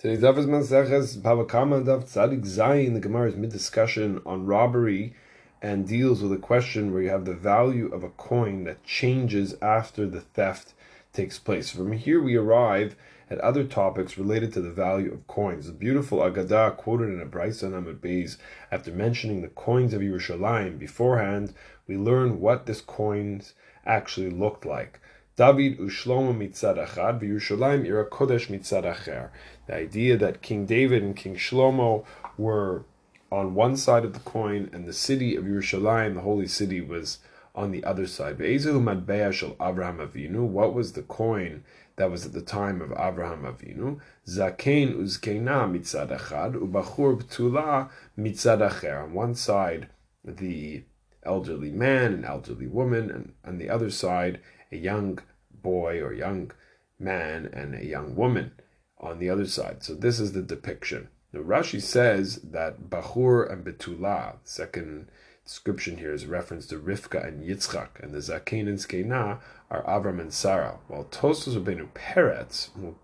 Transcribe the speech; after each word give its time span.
Today's 0.00 0.22
daf 0.22 0.38
is 0.38 0.46
Maseches 0.46 1.18
Bava 1.18 1.46
Kamma 1.46 1.84
daf 1.84 2.04
Tzadik 2.04 2.46
Zayin. 2.46 2.94
The 2.94 3.00
Gemara 3.00 3.28
is 3.28 3.36
mid 3.36 3.50
discussion 3.50 4.22
on 4.24 4.46
robbery 4.46 5.12
and 5.60 5.86
deals 5.86 6.22
with 6.22 6.32
a 6.32 6.38
question 6.38 6.90
where 6.90 7.02
you 7.02 7.10
have 7.10 7.26
the 7.26 7.34
value 7.34 7.92
of 7.92 8.02
a 8.02 8.08
coin 8.08 8.64
that 8.64 8.82
changes 8.82 9.54
after 9.60 10.06
the 10.06 10.22
theft 10.22 10.72
takes 11.12 11.38
place. 11.38 11.70
From 11.70 11.92
here 11.92 12.22
we 12.22 12.34
arrive 12.34 12.96
at 13.28 13.38
other 13.40 13.62
topics 13.62 14.16
related 14.16 14.54
to 14.54 14.62
the 14.62 14.70
value 14.70 15.12
of 15.12 15.26
coins. 15.26 15.66
The 15.66 15.72
beautiful 15.72 16.20
Agadah 16.20 16.78
quoted 16.78 17.10
in 17.10 17.20
a 17.20 17.26
Brisa 17.26 17.70
Amud 17.70 17.98
Beis 17.98 18.38
after 18.72 18.90
mentioning 18.90 19.42
the 19.42 19.48
coins 19.48 19.92
of 19.92 20.00
Yerushalayim 20.00 20.78
beforehand, 20.78 21.52
we 21.86 21.98
learn 21.98 22.40
what 22.40 22.64
this 22.64 22.80
coins 22.80 23.52
actually 23.84 24.30
looked 24.30 24.64
like. 24.64 24.98
David 25.40 25.78
ushlomo 25.78 26.36
mitzad 26.36 26.76
achad, 26.76 27.22
v'Yerushalayim 27.22 27.86
ira 27.86 28.04
kodesh. 28.04 29.30
The 29.66 29.74
idea 29.74 30.18
that 30.18 30.42
King 30.42 30.66
David 30.66 31.02
and 31.02 31.16
King 31.16 31.34
Shlomo 31.34 32.04
were 32.36 32.84
on 33.32 33.54
one 33.54 33.78
side 33.78 34.04
of 34.04 34.12
the 34.12 34.20
coin, 34.20 34.68
and 34.74 34.86
the 34.86 34.92
city 34.92 35.36
of 35.36 35.44
Yerushalayim, 35.44 36.12
the 36.12 36.20
holy 36.20 36.46
city, 36.46 36.82
was 36.82 37.20
on 37.54 37.70
the 37.70 37.82
other 37.84 38.06
side. 38.06 38.36
Avraham 38.36 39.56
Avinu. 39.58 40.46
What 40.46 40.74
was 40.74 40.92
the 40.92 41.00
coin 41.04 41.64
that 41.96 42.10
was 42.10 42.26
at 42.26 42.34
the 42.34 42.42
time 42.42 42.82
of 42.82 42.90
Avraham 42.90 43.50
Avinu? 43.50 43.98
Zakein 44.28 44.94
uzkena 44.94 45.66
mitzad 45.72 46.14
achad, 46.14 46.52
ubachur 46.54 47.18
b'tula 47.18 47.88
mitzad 48.18 48.60
acher. 48.60 49.04
On 49.04 49.14
one 49.14 49.34
side, 49.34 49.88
the 50.22 50.84
elderly 51.22 51.70
man 51.70 52.12
and 52.12 52.26
elderly 52.26 52.66
woman, 52.66 53.10
and 53.10 53.32
on 53.42 53.56
the 53.56 53.70
other 53.70 53.88
side, 53.88 54.38
a 54.72 54.76
young 54.76 55.18
boy 55.62 56.00
or 56.00 56.12
young 56.12 56.52
man 56.98 57.46
and 57.52 57.74
a 57.74 57.84
young 57.84 58.14
woman 58.14 58.52
on 58.98 59.18
the 59.18 59.30
other 59.30 59.46
side. 59.46 59.82
So 59.82 59.94
this 59.94 60.20
is 60.20 60.32
the 60.32 60.42
depiction. 60.42 61.08
Now 61.32 61.40
Rashi 61.40 61.80
says 61.80 62.36
that 62.42 62.90
Bachur 62.90 63.50
and 63.50 63.64
Betula, 63.64 64.36
second 64.44 65.08
description 65.44 65.96
here 65.96 66.12
is 66.12 66.26
reference 66.26 66.66
to 66.66 66.78
Rivka 66.78 67.26
and 67.26 67.42
Yitzchak, 67.42 68.00
and 68.00 68.12
the 68.12 68.18
Zakein 68.18 68.68
and 68.68 68.78
Zkena 68.78 69.40
are 69.70 69.82
Avram 69.84 70.20
and 70.20 70.32
Sarah. 70.32 70.78
While 70.88 71.04
Tosfos 71.04 71.56
Rabbeinu 71.56 71.88
Peretz 71.94 72.76
will 72.76 72.98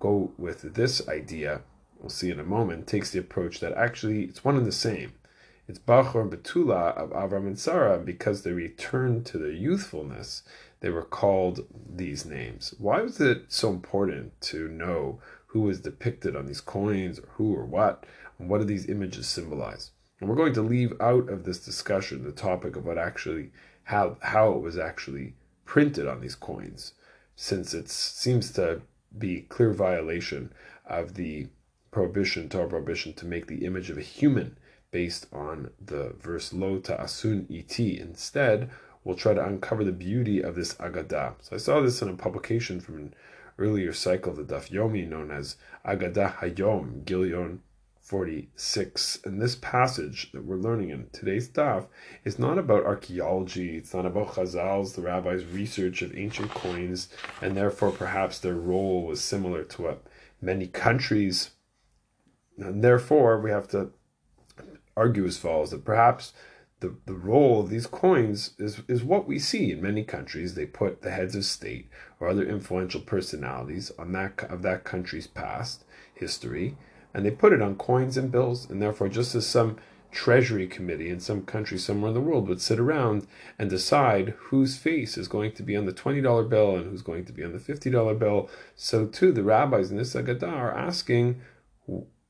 go 0.00 0.32
with 0.38 0.74
this 0.74 1.06
idea, 1.08 1.62
we'll 1.98 2.10
see 2.10 2.30
in 2.30 2.40
a 2.40 2.44
moment, 2.44 2.86
takes 2.86 3.10
the 3.10 3.18
approach 3.18 3.60
that 3.60 3.72
actually 3.72 4.24
it's 4.24 4.44
one 4.44 4.56
and 4.56 4.66
the 4.66 4.72
same. 4.72 5.12
It's 5.72 5.78
Bachur 5.78 6.20
and 6.20 6.30
Betula 6.30 6.94
of 6.98 7.12
Avram 7.12 7.46
and 7.46 7.58
Sarah, 7.58 7.96
because 7.96 8.42
they 8.42 8.52
returned 8.52 9.24
to 9.24 9.38
their 9.38 9.52
youthfulness, 9.52 10.42
they 10.80 10.90
were 10.90 11.02
called 11.02 11.66
these 11.88 12.26
names. 12.26 12.74
Why 12.76 13.00
was 13.00 13.18
it 13.22 13.44
so 13.48 13.70
important 13.70 14.38
to 14.42 14.68
know 14.68 15.22
who 15.46 15.62
was 15.62 15.80
depicted 15.80 16.36
on 16.36 16.44
these 16.44 16.60
coins, 16.60 17.20
or 17.20 17.28
who 17.36 17.56
or 17.56 17.64
what, 17.64 18.04
and 18.38 18.50
what 18.50 18.58
do 18.58 18.64
these 18.64 18.86
images 18.86 19.26
symbolize? 19.26 19.92
And 20.20 20.28
we're 20.28 20.36
going 20.36 20.52
to 20.52 20.60
leave 20.60 20.92
out 21.00 21.30
of 21.30 21.44
this 21.44 21.64
discussion 21.64 22.22
the 22.22 22.32
topic 22.32 22.76
of 22.76 22.84
what 22.84 22.98
actually 22.98 23.50
how 23.84 24.18
how 24.20 24.52
it 24.52 24.60
was 24.60 24.76
actually 24.76 25.36
printed 25.64 26.06
on 26.06 26.20
these 26.20 26.34
coins, 26.34 26.92
since 27.34 27.72
it 27.72 27.88
seems 27.88 28.52
to 28.52 28.82
be 29.16 29.46
clear 29.48 29.72
violation 29.72 30.52
of 30.84 31.14
the 31.14 31.48
prohibition, 31.90 32.50
Torah 32.50 32.68
prohibition, 32.68 33.14
to 33.14 33.24
make 33.24 33.46
the 33.46 33.64
image 33.64 33.88
of 33.88 33.96
a 33.96 34.02
human 34.02 34.58
based 34.92 35.26
on 35.32 35.70
the 35.84 36.14
verse 36.20 36.52
Lo 36.52 36.78
Ta'asun 36.78 37.46
Iti. 37.50 37.98
Instead, 37.98 38.70
we'll 39.02 39.16
try 39.16 39.34
to 39.34 39.44
uncover 39.44 39.82
the 39.82 39.90
beauty 39.90 40.40
of 40.40 40.54
this 40.54 40.74
Agadah. 40.74 41.34
So 41.40 41.56
I 41.56 41.58
saw 41.58 41.80
this 41.80 42.00
in 42.00 42.08
a 42.08 42.14
publication 42.14 42.80
from 42.80 42.96
an 42.98 43.14
earlier 43.58 43.92
cycle 43.92 44.30
of 44.30 44.36
the 44.46 44.54
Daf 44.54 44.70
Yomi 44.70 45.08
known 45.08 45.32
as 45.32 45.56
Agadah 45.84 46.36
Hayom, 46.36 47.04
Gilion 47.04 47.58
46. 48.02 49.20
And 49.24 49.40
this 49.40 49.56
passage 49.56 50.30
that 50.32 50.44
we're 50.44 50.56
learning 50.56 50.90
in 50.90 51.06
today's 51.12 51.48
Daf 51.48 51.86
is 52.24 52.38
not 52.38 52.58
about 52.58 52.84
archaeology, 52.84 53.76
it's 53.76 53.94
not 53.94 54.04
about 54.04 54.34
Chazals, 54.34 54.94
the 54.94 55.02
rabbis' 55.02 55.46
research 55.46 56.02
of 56.02 56.16
ancient 56.16 56.50
coins, 56.50 57.08
and 57.40 57.56
therefore 57.56 57.92
perhaps 57.92 58.38
their 58.38 58.54
role 58.56 59.06
was 59.06 59.22
similar 59.22 59.64
to 59.64 59.82
what 59.82 60.02
many 60.40 60.66
countries. 60.66 61.52
And 62.58 62.84
therefore, 62.84 63.40
we 63.40 63.50
have 63.50 63.68
to 63.68 63.92
argue 64.96 65.24
as 65.26 65.38
follows 65.38 65.70
that 65.70 65.84
perhaps 65.84 66.32
the, 66.80 66.94
the 67.06 67.14
role 67.14 67.60
of 67.60 67.70
these 67.70 67.86
coins 67.86 68.50
is, 68.58 68.82
is 68.88 69.04
what 69.04 69.26
we 69.26 69.38
see 69.38 69.70
in 69.70 69.80
many 69.80 70.02
countries. 70.04 70.54
They 70.54 70.66
put 70.66 71.02
the 71.02 71.12
heads 71.12 71.34
of 71.34 71.44
state 71.44 71.88
or 72.20 72.28
other 72.28 72.44
influential 72.44 73.00
personalities 73.00 73.92
on 73.98 74.12
that 74.12 74.44
of 74.50 74.62
that 74.62 74.84
country's 74.84 75.28
past 75.28 75.84
history, 76.12 76.76
and 77.14 77.24
they 77.24 77.30
put 77.30 77.52
it 77.52 77.62
on 77.62 77.76
coins 77.76 78.16
and 78.16 78.32
bills. 78.32 78.68
And 78.68 78.82
therefore, 78.82 79.08
just 79.08 79.34
as 79.34 79.46
some 79.46 79.76
treasury 80.10 80.66
committee 80.66 81.08
in 81.08 81.20
some 81.20 81.42
country 81.42 81.78
somewhere 81.78 82.08
in 82.08 82.14
the 82.14 82.20
world 82.20 82.46
would 82.46 82.60
sit 82.60 82.78
around 82.78 83.26
and 83.58 83.70
decide 83.70 84.34
whose 84.38 84.76
face 84.76 85.16
is 85.16 85.26
going 85.26 85.52
to 85.52 85.62
be 85.62 85.74
on 85.74 85.86
the 85.86 85.92
$20 85.92 86.48
bill 86.50 86.76
and 86.76 86.90
who's 86.90 87.00
going 87.00 87.24
to 87.24 87.32
be 87.32 87.42
on 87.42 87.52
the 87.52 87.58
$50 87.58 88.18
bill, 88.18 88.50
so 88.76 89.06
too 89.06 89.32
the 89.32 89.42
rabbis 89.42 89.90
in 89.90 89.96
this 89.96 90.14
Agadah 90.14 90.52
are 90.52 90.76
asking 90.76 91.40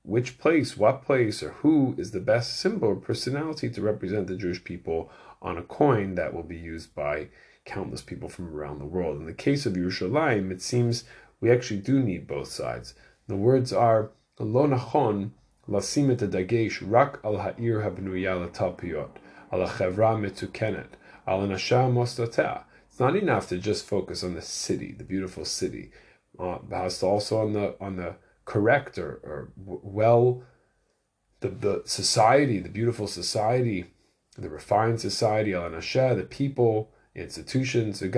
which 0.04 0.38
place, 0.38 0.76
what 0.76 1.04
place, 1.04 1.42
or 1.42 1.50
who 1.50 1.94
is 1.96 2.10
the 2.10 2.20
best 2.20 2.58
symbol 2.58 2.88
or 2.88 2.96
personality 2.96 3.70
to 3.70 3.80
represent 3.80 4.26
the 4.26 4.36
Jewish 4.36 4.62
people 4.64 5.10
on 5.40 5.56
a 5.56 5.62
coin 5.62 6.14
that 6.16 6.34
will 6.34 6.42
be 6.42 6.56
used 6.56 6.94
by 6.94 7.28
countless 7.64 8.02
people 8.02 8.28
from 8.28 8.54
around 8.54 8.78
the 8.78 8.84
world. 8.84 9.18
In 9.18 9.26
the 9.26 9.32
case 9.32 9.66
of 9.66 9.74
Yerushalayim, 9.74 10.50
it 10.50 10.60
seems 10.60 11.04
we 11.40 11.50
actually 11.50 11.80
do 11.80 12.00
need 12.00 12.26
both 12.26 12.48
sides. 12.48 12.94
The 13.28 13.36
words 13.36 13.72
are 13.72 14.10
lo 14.38 14.66
nachon 14.66 15.30
lasim 15.68 16.10
et 16.10 16.82
rak 16.82 17.20
al 17.24 17.38
ha'ir 17.38 17.80
habnuya 17.80 18.52
talpiot 18.52 19.18
al 19.52 19.68
chevra 19.68 20.18
metukenet 20.18 20.94
al 21.26 21.46
nasha 21.46 21.88
mostatea. 21.88 22.64
It's 22.88 22.98
not 22.98 23.16
enough 23.16 23.48
to 23.48 23.58
just 23.58 23.86
focus 23.86 24.24
on 24.24 24.34
the 24.34 24.42
city, 24.42 24.92
the 24.92 25.04
beautiful 25.04 25.44
city. 25.44 25.90
Uh, 26.38 26.58
but 26.68 27.02
also 27.02 27.40
on 27.40 27.52
the 27.52 27.76
on 27.80 27.96
the 27.96 28.16
correct 28.44 28.98
or, 28.98 29.20
or 29.22 29.52
well 29.56 30.42
the, 31.40 31.48
the 31.48 31.82
society, 31.84 32.60
the 32.60 32.68
beautiful 32.68 33.06
society, 33.06 33.92
the 34.38 34.48
refined 34.48 35.00
society, 35.00 35.52
al 35.54 35.70
the 35.70 36.26
people, 36.28 36.92
institutions. 37.14 38.00
There's 38.00 38.14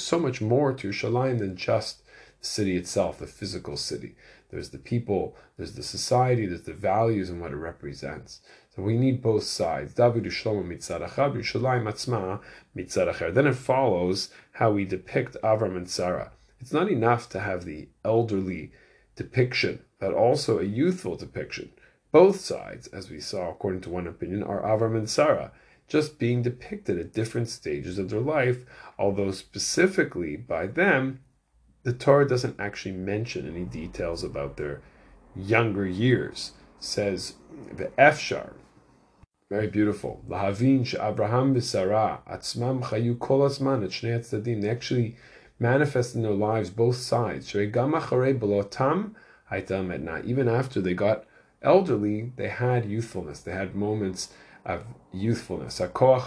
so 0.00 0.18
much 0.18 0.40
more 0.40 0.72
to 0.72 0.88
Yerushalayim 0.88 1.38
than 1.38 1.56
just 1.56 2.02
the 2.40 2.46
city 2.46 2.76
itself, 2.76 3.18
the 3.18 3.26
physical 3.26 3.76
city. 3.76 4.16
There's 4.50 4.70
the 4.70 4.78
people, 4.78 5.36
there's 5.56 5.74
the 5.74 5.82
society, 5.82 6.46
there's 6.46 6.62
the 6.62 6.72
values 6.72 7.28
and 7.28 7.40
what 7.40 7.52
it 7.52 7.56
represents. 7.56 8.40
So 8.74 8.82
we 8.82 8.96
need 8.96 9.20
both 9.22 9.44
sides. 9.44 9.94
Then 9.94 10.16
it 13.46 13.54
follows 13.54 14.30
how 14.52 14.70
we 14.70 14.84
depict 14.84 15.36
Avram 15.42 15.76
and 15.76 15.90
Sarah. 15.90 16.32
It's 16.64 16.72
not 16.72 16.90
enough 16.90 17.28
to 17.28 17.40
have 17.40 17.66
the 17.66 17.88
elderly 18.06 18.72
depiction, 19.16 19.84
but 19.98 20.14
also 20.14 20.58
a 20.58 20.64
youthful 20.64 21.14
depiction. 21.14 21.72
Both 22.10 22.40
sides, 22.40 22.86
as 22.86 23.10
we 23.10 23.20
saw 23.20 23.50
according 23.50 23.82
to 23.82 23.90
one 23.90 24.06
opinion, 24.06 24.42
are 24.42 24.62
Avram 24.62 24.96
and 24.96 25.06
Sarah, 25.06 25.52
just 25.88 26.18
being 26.18 26.40
depicted 26.40 26.98
at 26.98 27.12
different 27.12 27.50
stages 27.50 27.98
of 27.98 28.08
their 28.08 28.22
life, 28.22 28.64
although 28.98 29.30
specifically 29.30 30.36
by 30.38 30.66
them, 30.66 31.20
the 31.82 31.92
Torah 31.92 32.26
doesn't 32.26 32.58
actually 32.58 32.92
mention 32.92 33.46
any 33.46 33.66
details 33.66 34.24
about 34.24 34.56
their 34.56 34.80
younger 35.36 35.86
years. 35.86 36.52
Says 36.80 37.34
the 37.76 37.88
Efshar, 37.98 38.54
very 39.50 39.66
beautiful. 39.66 40.24
Lahavin 40.26 40.80
Abraham 40.98 41.54
v'Sarah 41.54 42.20
atzmam 42.26 42.82
chayu 42.84 43.18
kol 43.18 43.40
azman 43.40 43.84
at 43.84 44.44
They 44.44 44.70
actually 44.70 45.16
manifest 45.58 46.14
in 46.14 46.22
their 46.22 46.32
lives 46.32 46.70
both 46.70 46.96
sides. 46.96 47.54
Even 47.54 47.94
after 50.48 50.80
they 50.80 50.94
got 50.94 51.24
elderly, 51.62 52.32
they 52.36 52.48
had 52.48 52.84
youthfulness. 52.84 53.40
They 53.40 53.52
had 53.52 53.74
moments 53.74 54.28
of 54.64 54.84
youthfulness. 55.12 55.80
All 55.80 56.18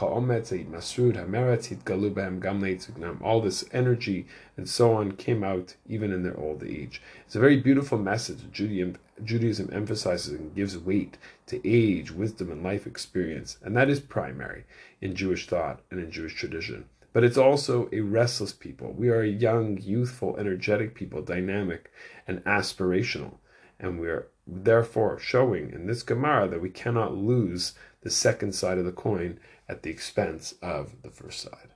this 3.42 3.66
energy 3.72 4.28
and 4.56 4.70
so 4.70 4.94
on 4.94 5.12
came 5.14 5.44
out 5.44 5.76
even 5.90 6.14
in 6.14 6.22
their 6.24 6.40
old 6.40 6.64
age. 6.64 7.02
It's 7.26 7.36
a 7.36 7.40
very 7.40 7.58
beautiful 7.58 7.98
message. 7.98 8.44
Judaism 8.52 9.70
emphasizes 9.74 10.34
and 10.34 10.54
gives 10.56 10.78
weight 10.78 11.18
to 11.48 11.68
age, 11.68 12.12
wisdom, 12.12 12.52
and 12.52 12.64
life 12.64 12.86
experience, 12.86 13.58
and 13.64 13.76
that 13.76 13.90
is 13.90 14.00
primary 14.00 14.66
in 15.02 15.16
Jewish 15.16 15.48
thought 15.48 15.80
and 15.90 16.00
in 16.00 16.12
Jewish 16.12 16.36
tradition 16.36 16.86
but 17.18 17.24
it's 17.24 17.36
also 17.36 17.90
a 17.92 18.02
restless 18.02 18.54
people. 18.54 18.94
We 18.94 19.10
are 19.10 19.22
a 19.22 19.28
young, 19.28 19.80
youthful, 19.82 20.38
energetic 20.38 20.94
people, 20.94 21.24
dynamic 21.24 21.92
and 22.28 22.44
aspirational. 22.44 23.38
And 23.80 24.00
we're 24.00 24.28
therefore 24.46 25.18
showing 25.18 25.72
in 25.72 25.88
this 25.88 26.04
Gemara 26.04 26.48
that 26.50 26.62
we 26.62 26.70
cannot 26.70 27.18
lose 27.18 27.74
the 28.02 28.12
second 28.12 28.54
side 28.54 28.78
of 28.78 28.86
the 28.86 28.92
coin 28.92 29.40
at 29.68 29.82
the 29.82 29.90
expense 29.90 30.54
of 30.62 31.02
the 31.02 31.10
first 31.10 31.40
side. 31.42 31.70